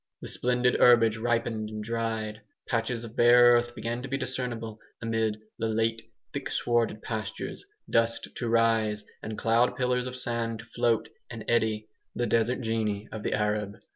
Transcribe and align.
The 0.23 0.27
splendid 0.29 0.79
herbage 0.79 1.17
ripened 1.17 1.69
and 1.69 1.83
dried; 1.83 2.41
patches 2.67 3.03
of 3.03 3.15
bare 3.15 3.53
earth 3.53 3.75
began 3.75 4.01
to 4.01 4.07
be 4.09 4.17
discernible 4.17 4.79
amid 4.99 5.43
the 5.59 5.67
late 5.67 6.01
thick 6.33 6.49
swarded 6.49 7.03
pastures, 7.03 7.63
dust 7.87 8.29
to 8.37 8.49
rise 8.49 9.03
and 9.21 9.37
cloud 9.37 9.75
pillars 9.75 10.07
of 10.07 10.15
sand 10.15 10.57
to 10.57 10.65
float 10.65 11.07
and 11.29 11.45
eddy 11.47 11.87
the 12.15 12.25
desert 12.25 12.61
genii 12.61 13.09
of 13.11 13.21
the 13.21 13.33
Arab. 13.35 13.77